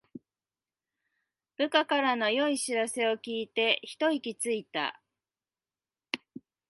[1.57, 4.99] 部下からの良い知らせを聞いてひと息ついた